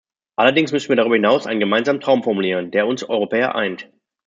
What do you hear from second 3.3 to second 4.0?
eint.